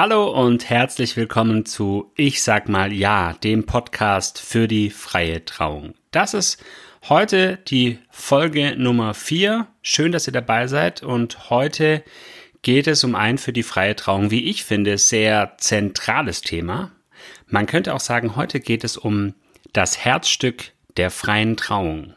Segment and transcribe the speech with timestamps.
[0.00, 5.94] Hallo und herzlich willkommen zu Ich sag mal ja, dem Podcast für die freie Trauung.
[6.12, 6.62] Das ist
[7.08, 9.66] heute die Folge Nummer 4.
[9.82, 12.04] Schön, dass ihr dabei seid und heute
[12.62, 16.92] geht es um ein für die freie Trauung, wie ich finde, sehr zentrales Thema.
[17.48, 19.34] Man könnte auch sagen, heute geht es um
[19.72, 22.14] das Herzstück der freien Trauung.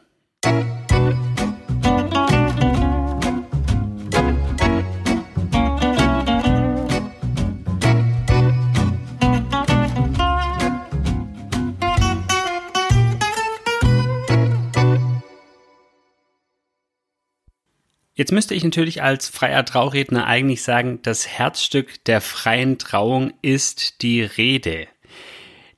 [18.22, 24.04] Jetzt müsste ich natürlich als freier Trauredner eigentlich sagen, das Herzstück der freien Trauung ist
[24.04, 24.88] die Rede.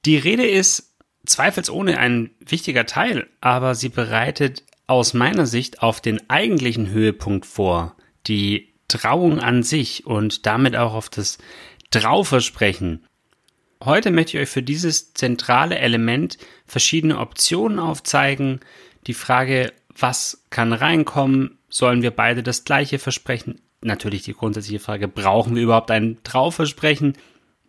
[0.04, 0.94] Die Rede ist
[1.26, 7.96] zweifelsohne ein wichtiger Teil, aber sie bereitet aus meiner Sicht auf den eigentlichen Höhepunkt vor,
[8.28, 11.38] die Trauung an sich und damit auch auf das
[11.92, 13.06] Trauversprechen.
[13.82, 18.60] Heute möchte ich euch für dieses zentrale Element verschiedene Optionen aufzeigen.
[19.08, 23.60] Die Frage, was kann reinkommen, Sollen wir beide das gleiche versprechen?
[23.82, 27.18] Natürlich die grundsätzliche Frage, brauchen wir überhaupt ein Trauversprechen?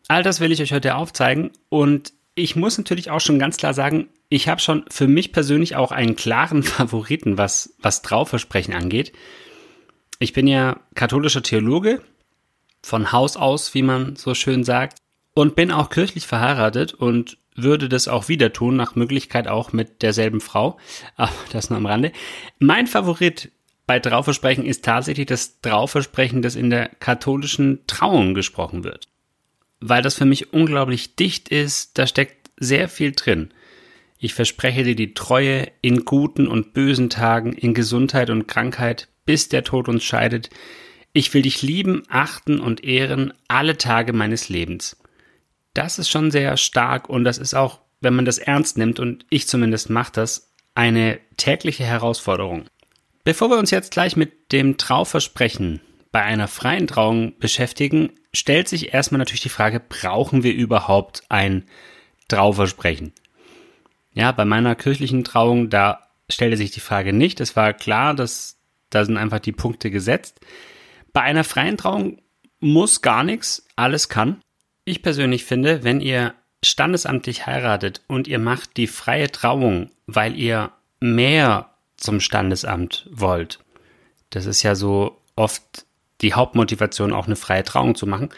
[0.08, 3.72] All das will ich euch heute aufzeigen und ich muss natürlich auch schon ganz klar
[3.72, 9.14] sagen, ich habe schon für mich persönlich auch einen klaren Favoriten, was, was Trauversprechen angeht.
[10.18, 12.02] Ich bin ja katholischer Theologe,
[12.82, 14.98] von Haus aus, wie man so schön sagt,
[15.32, 20.02] und bin auch kirchlich verheiratet und würde das auch wieder tun, nach Möglichkeit auch mit
[20.02, 20.76] derselben Frau.
[21.16, 22.12] Aber das nur am Rande.
[22.58, 23.50] Mein Favorit
[23.86, 29.06] bei Trauversprechen ist tatsächlich das Trauversprechen, das in der katholischen Trauung gesprochen wird.
[29.80, 33.50] Weil das für mich unglaublich dicht ist, da steckt sehr viel drin.
[34.18, 39.50] Ich verspreche dir die Treue in guten und bösen Tagen, in Gesundheit und Krankheit, bis
[39.50, 40.48] der Tod uns scheidet.
[41.12, 44.96] Ich will dich lieben, achten und ehren alle Tage meines Lebens.
[45.74, 49.26] Das ist schon sehr stark und das ist auch, wenn man das ernst nimmt, und
[49.28, 52.66] ich zumindest mache das, eine tägliche Herausforderung.
[53.24, 55.80] Bevor wir uns jetzt gleich mit dem Trauversprechen
[56.12, 61.64] bei einer freien Trauung beschäftigen, stellt sich erstmal natürlich die Frage, brauchen wir überhaupt ein
[62.28, 63.12] Trauversprechen?
[64.12, 67.40] Ja, bei meiner kirchlichen Trauung, da stellte sich die Frage nicht.
[67.40, 68.58] Es war klar, dass
[68.90, 70.40] da sind einfach die Punkte gesetzt.
[71.14, 72.20] Bei einer freien Trauung
[72.60, 74.40] muss gar nichts, alles kann.
[74.84, 80.72] Ich persönlich finde, wenn ihr standesamtlich heiratet und ihr macht die freie Trauung, weil ihr
[81.00, 81.73] mehr
[82.04, 83.58] zum Standesamt wollt.
[84.30, 85.86] Das ist ja so oft
[86.20, 88.28] die Hauptmotivation, auch eine freie Trauung zu machen.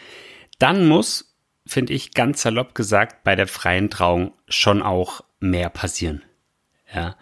[0.57, 1.35] Dann muss,
[1.65, 6.23] finde ich, ganz salopp gesagt, bei der freien Trauung schon auch mehr passieren.
[6.93, 7.15] Ja.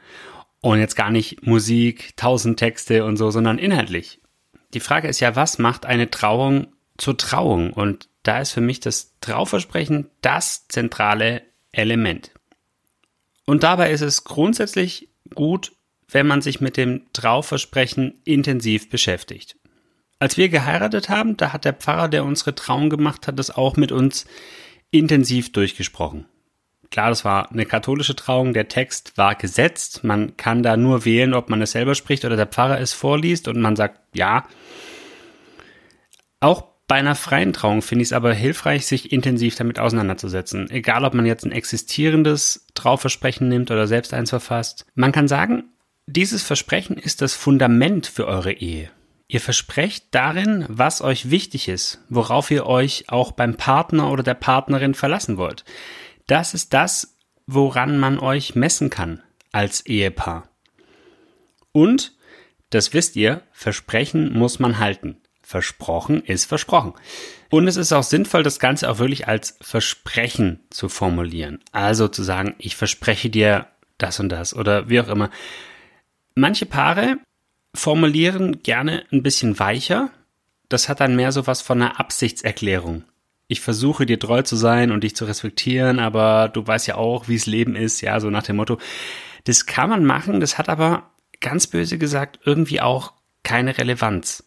[0.61, 4.19] Und jetzt gar nicht Musik, tausend Texte und so, sondern inhaltlich.
[4.73, 6.67] Die Frage ist ja, was macht eine Trauung
[6.97, 7.71] zur Trauung?
[7.73, 12.31] Und da ist für mich das Trauversprechen das zentrale Element.
[13.45, 15.73] Und dabei ist es grundsätzlich gut,
[16.09, 19.57] wenn man sich mit dem Trauversprechen intensiv beschäftigt.
[20.19, 23.75] Als wir geheiratet haben, da hat der Pfarrer, der unsere Trauung gemacht hat, das auch
[23.75, 24.25] mit uns
[24.91, 26.25] intensiv durchgesprochen.
[26.91, 31.33] Klar, das war eine katholische Trauung, der Text war gesetzt, man kann da nur wählen,
[31.33, 34.47] ob man es selber spricht oder der Pfarrer es vorliest und man sagt ja.
[36.39, 40.69] Auch bei einer freien Trauung finde ich es aber hilfreich, sich intensiv damit auseinanderzusetzen.
[40.69, 44.85] Egal, ob man jetzt ein existierendes Trauversprechen nimmt oder selbst eins verfasst.
[44.93, 45.63] Man kann sagen,
[46.07, 48.91] dieses Versprechen ist das Fundament für eure Ehe.
[49.27, 54.35] Ihr versprecht darin, was euch wichtig ist, worauf ihr euch auch beim Partner oder der
[54.35, 55.65] Partnerin verlassen wollt.
[56.27, 57.17] Das ist das,
[57.47, 60.49] woran man euch messen kann als Ehepaar.
[61.71, 62.13] Und,
[62.69, 65.17] das wisst ihr, Versprechen muss man halten.
[65.41, 66.93] Versprochen ist versprochen.
[67.49, 71.59] Und es ist auch sinnvoll, das Ganze auch wirklich als Versprechen zu formulieren.
[71.71, 73.67] Also zu sagen, ich verspreche dir
[73.97, 75.29] das und das oder wie auch immer.
[76.35, 77.17] Manche Paare
[77.73, 80.09] formulieren gerne ein bisschen weicher.
[80.69, 83.03] Das hat dann mehr so was von einer Absichtserklärung.
[83.47, 87.27] Ich versuche dir treu zu sein und dich zu respektieren, aber du weißt ja auch,
[87.27, 88.79] wie es Leben ist, ja, so nach dem Motto.
[89.45, 94.43] Das kann man machen, das hat aber ganz böse gesagt irgendwie auch keine Relevanz.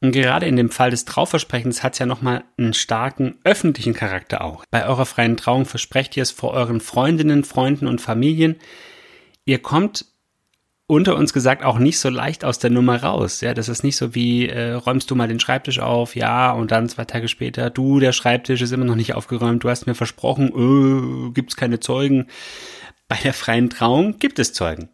[0.00, 4.42] Und gerade in dem Fall des Trauversprechens hat es ja nochmal einen starken öffentlichen Charakter
[4.42, 4.64] auch.
[4.70, 8.56] Bei eurer freien Trauung versprecht ihr es vor euren Freundinnen, Freunden und Familien.
[9.44, 10.06] Ihr kommt
[10.90, 13.40] unter uns gesagt auch nicht so leicht aus der Nummer raus.
[13.42, 16.72] Ja, das ist nicht so wie äh, räumst du mal den Schreibtisch auf, ja, und
[16.72, 19.94] dann zwei Tage später, du, der Schreibtisch ist immer noch nicht aufgeräumt, du hast mir
[19.94, 22.26] versprochen, äh, gibt's keine Zeugen.
[23.06, 24.88] Bei der freien Trauung gibt es Zeugen.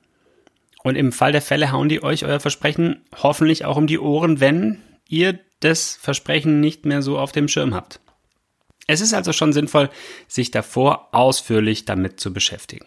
[0.82, 4.38] Und im Fall der Fälle hauen die euch euer Versprechen hoffentlich auch um die Ohren,
[4.38, 8.00] wenn ihr das Versprechen nicht mehr so auf dem Schirm habt.
[8.86, 9.88] Es ist also schon sinnvoll,
[10.28, 12.86] sich davor ausführlich damit zu beschäftigen.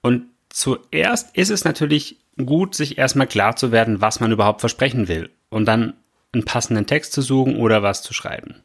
[0.00, 5.08] Und zuerst ist es natürlich gut, sich erstmal klar zu werden, was man überhaupt versprechen
[5.08, 5.94] will und dann
[6.32, 8.62] einen passenden Text zu suchen oder was zu schreiben.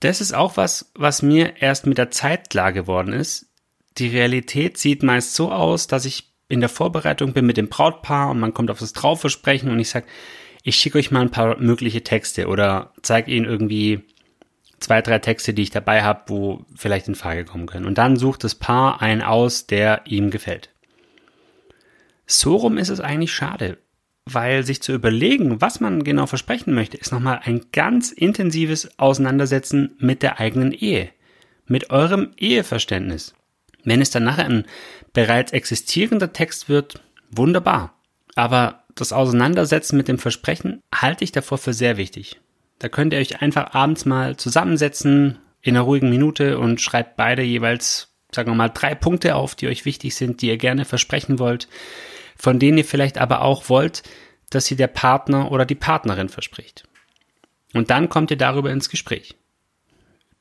[0.00, 3.46] Das ist auch was, was mir erst mit der Zeit klar geworden ist.
[3.98, 8.30] Die Realität sieht meist so aus, dass ich in der Vorbereitung bin mit dem Brautpaar
[8.30, 10.06] und man kommt auf das Traufversprechen und ich sage,
[10.62, 14.04] ich schicke euch mal ein paar mögliche Texte oder zeige ihnen irgendwie
[14.84, 17.86] zwei, drei Texte, die ich dabei habe, wo vielleicht in Frage kommen können.
[17.86, 20.70] Und dann sucht das Paar einen aus, der ihm gefällt.
[22.26, 23.78] So rum ist es eigentlich schade,
[24.24, 29.96] weil sich zu überlegen, was man genau versprechen möchte, ist nochmal ein ganz intensives Auseinandersetzen
[29.98, 31.10] mit der eigenen Ehe,
[31.66, 33.34] mit eurem Eheverständnis.
[33.84, 34.64] Wenn es dann nachher ein
[35.12, 37.94] bereits existierender Text wird, wunderbar.
[38.34, 42.40] Aber das Auseinandersetzen mit dem Versprechen halte ich davor für sehr wichtig.
[42.84, 47.40] Da könnt ihr euch einfach abends mal zusammensetzen in einer ruhigen Minute und schreibt beide
[47.40, 51.38] jeweils, sagen wir mal, drei Punkte auf, die euch wichtig sind, die ihr gerne versprechen
[51.38, 51.66] wollt,
[52.36, 54.02] von denen ihr vielleicht aber auch wollt,
[54.50, 56.86] dass sie der Partner oder die Partnerin verspricht.
[57.72, 59.34] Und dann kommt ihr darüber ins Gespräch.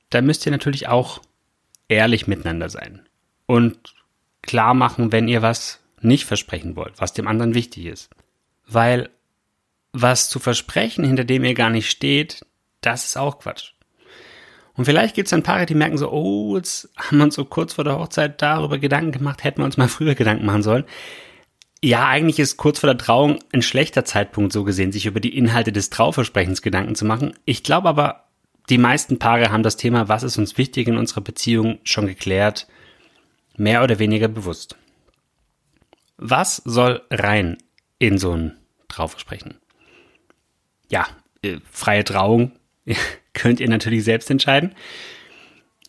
[0.10, 1.22] Da müsst ihr natürlich auch
[1.88, 3.07] ehrlich miteinander sein
[3.45, 3.95] und
[4.42, 8.10] klar machen, wenn ihr was nicht versprechen wollt, was dem anderen wichtig ist.
[8.68, 9.12] Weil
[9.94, 12.45] was zu versprechen, hinter dem ihr gar nicht steht,
[12.81, 13.74] das ist auch Quatsch.
[14.75, 17.45] Und vielleicht gibt es dann Paare, die merken so, oh, jetzt haben wir uns so
[17.45, 20.84] kurz vor der Hochzeit darüber Gedanken gemacht, hätten wir uns mal früher Gedanken machen sollen.
[21.84, 25.38] Ja, eigentlich ist kurz vor der Trauung ein schlechter Zeitpunkt so gesehen, sich über die
[25.38, 27.34] Inhalte des Trauversprechens Gedanken zu machen.
[27.45, 28.24] Ich glaube aber,
[28.69, 32.68] die meisten Paare haben das Thema, was ist uns wichtig in unserer Beziehung, schon geklärt,
[33.57, 34.78] mehr oder weniger bewusst.
[36.18, 37.57] Was soll rein
[38.00, 38.57] in so ein
[38.88, 39.56] Trauversprechen?
[40.94, 41.07] Ja,
[41.42, 42.51] äh, freie Trauung
[43.34, 44.75] könnt ihr natürlich selbst entscheiden.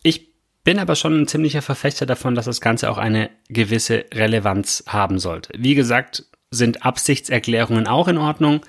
[0.01, 0.27] Ich
[0.63, 5.19] bin aber schon ein ziemlicher Verfechter davon, dass das Ganze auch eine gewisse Relevanz haben
[5.19, 5.53] sollte.
[5.55, 8.61] Wie gesagt, sind Absichtserklärungen auch in Ordnung,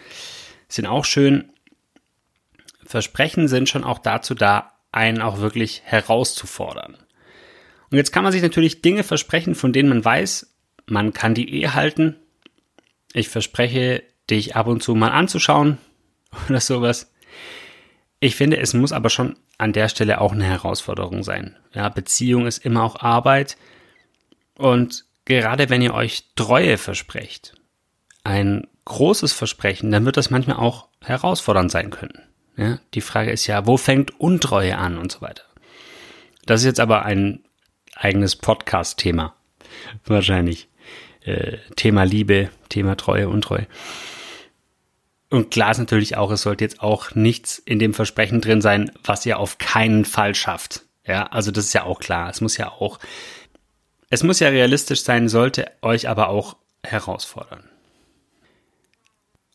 [0.69, 1.51] sind auch schön.
[2.85, 6.99] Versprechen sind schon auch dazu da, einen auch wirklich herauszufordern.
[7.91, 10.55] Und jetzt kann man sich natürlich Dinge versprechen, von denen man weiß,
[10.87, 12.17] man kann die eh halten.
[13.15, 15.79] Ich verspreche, dich ab und zu mal anzuschauen,
[16.49, 17.13] oder sowas.
[18.21, 21.57] Ich finde, es muss aber schon an der Stelle auch eine Herausforderung sein.
[21.75, 23.57] Ja, Beziehung ist immer auch Arbeit.
[24.57, 27.55] Und gerade wenn ihr euch Treue versprecht,
[28.25, 32.23] ein großes Versprechen, dann wird das manchmal auch herausfordernd sein können.
[32.57, 35.43] Ja, die Frage ist ja, wo fängt Untreue an und so weiter.
[36.47, 37.45] Das ist jetzt aber ein
[37.95, 39.35] eigenes Podcast-Thema.
[40.05, 40.69] Wahrscheinlich.
[41.21, 43.67] Äh, Thema Liebe, Thema Treue, Untreue.
[45.29, 48.93] Und klar ist natürlich auch, es sollte jetzt auch nichts in dem Versprechen drin sein,
[49.03, 50.83] was ihr auf keinen Fall schafft.
[51.05, 52.31] Ja, also das ist ja auch klar.
[52.31, 52.99] Es muss ja auch,
[54.09, 57.69] es muss ja realistisch sein, sollte euch aber auch herausfordern.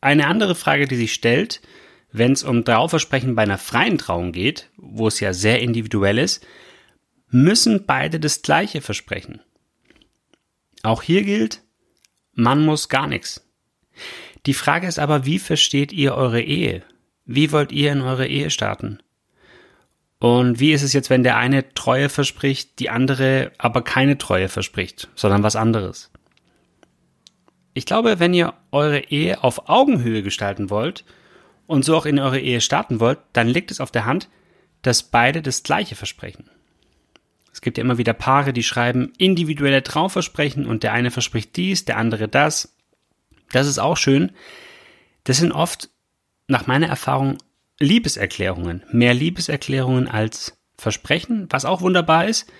[0.01, 1.61] Eine andere Frage, die sich stellt,
[2.11, 6.45] wenn es um Trauversprechen bei einer freien Trauung geht, wo es ja sehr individuell ist,
[7.29, 9.41] müssen beide das gleiche versprechen.
[10.83, 11.61] Auch hier gilt,
[12.33, 13.47] man muss gar nichts.
[14.45, 16.83] Die Frage ist aber, wie versteht ihr eure Ehe?
[17.25, 18.99] Wie wollt ihr in eure Ehe starten?
[20.19, 24.49] Und wie ist es jetzt, wenn der eine Treue verspricht, die andere aber keine Treue
[24.49, 26.11] verspricht, sondern was anderes?
[27.73, 31.05] Ich glaube, wenn ihr eure Ehe auf Augenhöhe gestalten wollt
[31.67, 34.29] und so auch in eure Ehe starten wollt, dann liegt es auf der Hand,
[34.81, 36.49] dass beide das gleiche versprechen.
[37.53, 41.85] Es gibt ja immer wieder Paare, die schreiben individuelle Traumversprechen und der eine verspricht dies,
[41.85, 42.75] der andere das.
[43.51, 44.31] Das ist auch schön.
[45.23, 45.89] Das sind oft,
[46.47, 47.37] nach meiner Erfahrung,
[47.79, 48.83] Liebeserklärungen.
[48.91, 52.51] Mehr Liebeserklärungen als Versprechen, was auch wunderbar ist.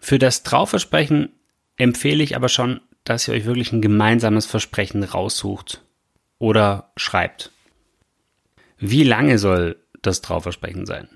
[0.00, 1.32] Für das Trauversprechen
[1.76, 5.82] empfehle ich aber schon, dass ihr euch wirklich ein gemeinsames Versprechen raussucht
[6.38, 7.50] oder schreibt.
[8.78, 11.08] Wie lange soll das Trauversprechen sein?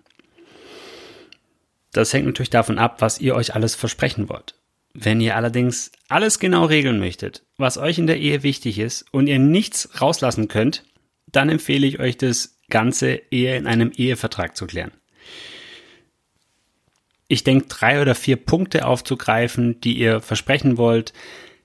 [1.92, 4.56] Das hängt natürlich davon ab, was ihr euch alles versprechen wollt.
[4.94, 9.26] Wenn ihr allerdings alles genau regeln möchtet, was euch in der Ehe wichtig ist und
[9.26, 10.84] ihr nichts rauslassen könnt,
[11.26, 14.92] dann empfehle ich euch das Ganze eher in einem Ehevertrag zu klären.
[17.26, 21.12] Ich denke, drei oder vier Punkte aufzugreifen, die ihr versprechen wollt,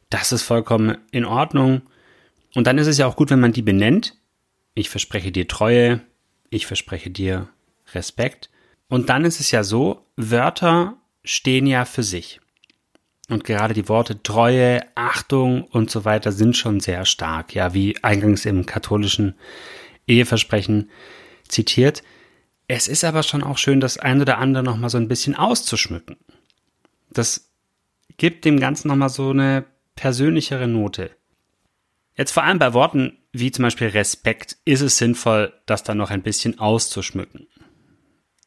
[0.09, 1.83] das ist vollkommen in Ordnung.
[2.55, 4.15] Und dann ist es ja auch gut, wenn man die benennt.
[4.73, 6.01] Ich verspreche dir Treue,
[6.49, 7.49] ich verspreche dir
[7.93, 8.49] Respekt.
[8.87, 12.39] Und dann ist es ja so, Wörter stehen ja für sich.
[13.29, 17.95] Und gerade die Worte Treue, Achtung und so weiter sind schon sehr stark, ja, wie
[18.03, 19.35] eingangs im katholischen
[20.07, 20.89] Eheversprechen
[21.47, 22.03] zitiert.
[22.67, 26.17] Es ist aber schon auch schön, das ein oder andere nochmal so ein bisschen auszuschmücken.
[27.11, 27.51] Das
[28.17, 31.11] gibt dem Ganzen nochmal so eine persönlichere Note.
[32.15, 36.09] Jetzt vor allem bei Worten wie zum Beispiel Respekt ist es sinnvoll, das dann noch
[36.09, 37.47] ein bisschen auszuschmücken.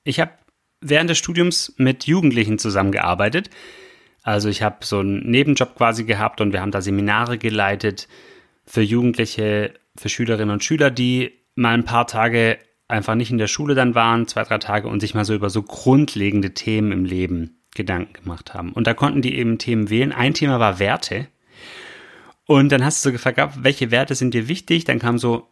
[0.05, 0.33] Ich habe
[0.81, 3.51] während des Studiums mit Jugendlichen zusammengearbeitet.
[4.23, 8.09] Also ich habe so einen Nebenjob quasi gehabt und wir haben da Seminare geleitet
[8.65, 13.49] für Jugendliche, für Schülerinnen und Schüler, die mal ein paar Tage einfach nicht in der
[13.49, 17.05] Schule dann waren, zwei, drei Tage und sich mal so über so grundlegende Themen im
[17.05, 18.73] Leben Gedanken gemacht haben.
[18.73, 20.13] Und da konnten die eben Themen wählen.
[20.13, 21.27] Ein Thema war Werte.
[22.45, 24.85] Und dann hast du so gefragt, welche Werte sind dir wichtig?
[24.85, 25.49] Dann kam so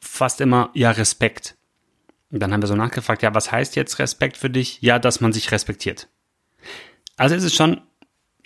[0.00, 1.56] fast immer, ja, Respekt.
[2.30, 4.80] Und dann haben wir so nachgefragt, ja, was heißt jetzt Respekt für dich?
[4.80, 6.08] Ja, dass man sich respektiert.
[7.16, 7.82] Also ist es schon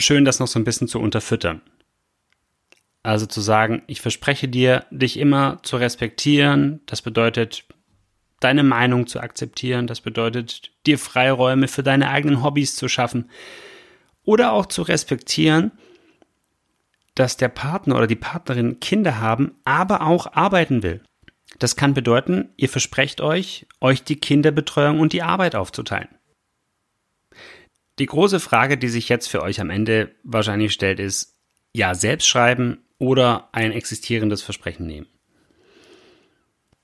[0.02, 1.62] schön, das noch so ein bisschen zu unterfüttern.
[3.02, 6.80] Also zu sagen, ich verspreche dir, dich immer zu respektieren.
[6.86, 7.64] Das bedeutet,
[8.40, 9.86] deine Meinung zu akzeptieren.
[9.86, 13.30] Das bedeutet, dir Freiräume für deine eigenen Hobbys zu schaffen.
[14.24, 15.72] Oder auch zu respektieren,
[17.14, 21.02] dass der Partner oder die Partnerin Kinder haben, aber auch arbeiten will.
[21.58, 26.08] Das kann bedeuten, ihr versprecht euch, euch die Kinderbetreuung und die Arbeit aufzuteilen.
[28.02, 31.36] Die große Frage, die sich jetzt für euch am Ende wahrscheinlich stellt, ist,
[31.72, 35.06] ja, selbst schreiben oder ein existierendes Versprechen nehmen.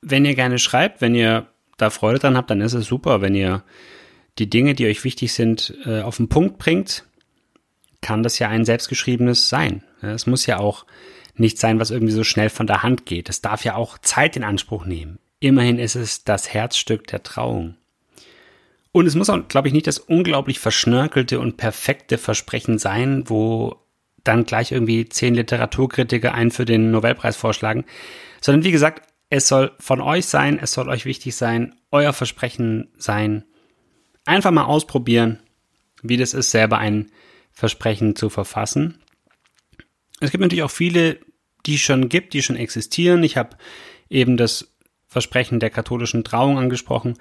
[0.00, 3.20] Wenn ihr gerne schreibt, wenn ihr da Freude dran habt, dann ist es super.
[3.20, 3.64] Wenn ihr
[4.38, 7.04] die Dinge, die euch wichtig sind, äh, auf den Punkt bringt,
[8.00, 9.82] kann das ja ein selbstgeschriebenes sein.
[10.00, 10.86] Es muss ja auch
[11.34, 13.28] nicht sein, was irgendwie so schnell von der Hand geht.
[13.28, 15.18] Es darf ja auch Zeit in Anspruch nehmen.
[15.40, 17.74] Immerhin ist es das Herzstück der Trauung.
[18.92, 23.76] Und es muss auch, glaube ich, nicht das unglaublich verschnörkelte und perfekte Versprechen sein, wo
[24.24, 27.84] dann gleich irgendwie zehn Literaturkritiker einen für den Nobelpreis vorschlagen,
[28.40, 32.88] sondern wie gesagt, es soll von euch sein, es soll euch wichtig sein, euer Versprechen
[32.96, 33.44] sein.
[34.24, 35.38] Einfach mal ausprobieren,
[36.02, 37.10] wie das ist, selber ein
[37.52, 39.02] Versprechen zu verfassen.
[40.20, 41.18] Es gibt natürlich auch viele,
[41.66, 43.22] die schon gibt, die schon existieren.
[43.22, 43.56] Ich habe
[44.08, 44.74] eben das
[45.08, 47.18] Versprechen der katholischen Trauung angesprochen.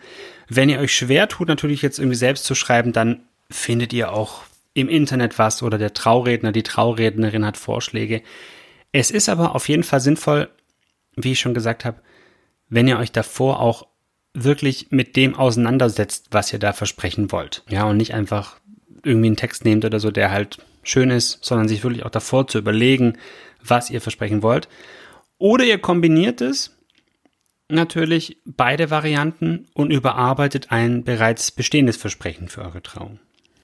[0.49, 4.43] Wenn ihr euch schwer tut, natürlich jetzt irgendwie selbst zu schreiben, dann findet ihr auch
[4.73, 8.21] im Internet was oder der Trauredner, die Traurednerin hat Vorschläge.
[8.91, 10.49] Es ist aber auf jeden Fall sinnvoll,
[11.15, 12.01] wie ich schon gesagt habe,
[12.69, 13.87] wenn ihr euch davor auch
[14.33, 17.63] wirklich mit dem auseinandersetzt, was ihr da versprechen wollt.
[17.69, 18.59] Ja, und nicht einfach
[19.03, 22.47] irgendwie einen Text nehmt oder so, der halt schön ist, sondern sich wirklich auch davor
[22.47, 23.17] zu überlegen,
[23.63, 24.67] was ihr versprechen wollt.
[25.39, 26.76] Oder ihr kombiniert es
[27.69, 33.19] natürlich beide Varianten und überarbeitet ein bereits bestehendes Versprechen für eure Trauung.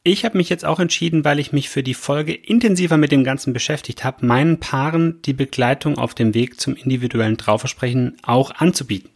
[0.05, 3.23] Ich habe mich jetzt auch entschieden, weil ich mich für die Folge intensiver mit dem
[3.23, 9.09] Ganzen beschäftigt habe, meinen Paaren die Begleitung auf dem Weg zum individuellen Trauversprechen auch anzubieten.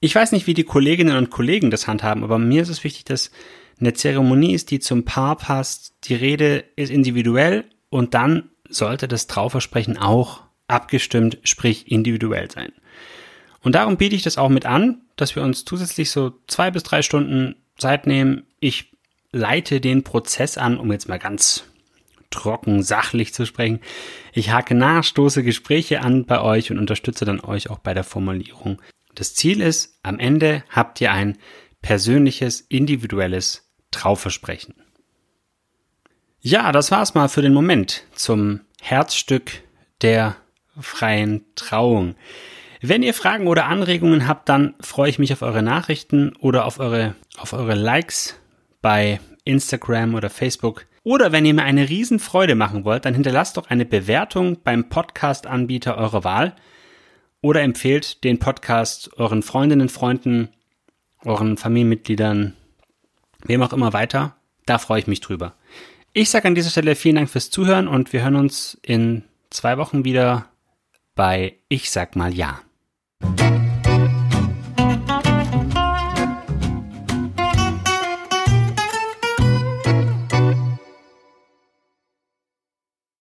[0.00, 3.04] Ich weiß nicht, wie die Kolleginnen und Kollegen das handhaben, aber mir ist es wichtig,
[3.04, 3.30] dass
[3.80, 5.94] eine Zeremonie ist, die zum Paar passt.
[6.04, 12.72] Die Rede ist individuell und dann sollte das Trauversprechen auch abgestimmt, sprich individuell sein.
[13.62, 16.82] Und darum biete ich das auch mit an, dass wir uns zusätzlich so zwei bis
[16.82, 18.44] drei Stunden Zeit nehmen.
[18.60, 18.92] Ich
[19.32, 21.64] leite den Prozess an, um jetzt mal ganz
[22.30, 23.80] trocken, sachlich zu sprechen.
[24.32, 28.04] Ich hake nach, stoße Gespräche an bei euch und unterstütze dann euch auch bei der
[28.04, 28.80] Formulierung.
[29.14, 31.38] Das Ziel ist, am Ende habt ihr ein
[31.82, 34.74] persönliches, individuelles Trauversprechen.
[36.40, 39.62] Ja, das war's mal für den Moment zum Herzstück
[40.02, 40.36] der
[40.80, 42.14] freien Trauung.
[42.80, 46.78] Wenn ihr Fragen oder Anregungen habt, dann freue ich mich auf eure Nachrichten oder auf
[46.78, 48.36] eure, auf eure Likes
[48.82, 50.86] bei Instagram oder Facebook.
[51.02, 55.96] Oder wenn ihr mir eine Riesenfreude machen wollt, dann hinterlasst doch eine Bewertung beim Podcast-Anbieter
[55.96, 56.54] eurer Wahl
[57.40, 60.48] oder empfehlt den Podcast euren Freundinnen, Freunden,
[61.24, 62.54] euren Familienmitgliedern,
[63.44, 64.36] wem auch immer weiter.
[64.66, 65.54] Da freue ich mich drüber.
[66.12, 69.78] Ich sage an dieser Stelle vielen Dank fürs Zuhören und wir hören uns in zwei
[69.78, 70.46] Wochen wieder
[71.14, 72.60] bei Ich sag mal ja.
[73.20, 73.57] Thank you.